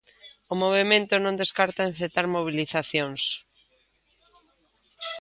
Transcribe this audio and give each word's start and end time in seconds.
O 0.53 0.55
movemento 0.63 1.13
non 1.19 1.39
descarta 1.41 1.81
encetar 1.89 2.25
mobilizacións. 2.35 3.21